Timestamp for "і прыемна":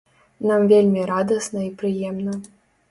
1.69-2.33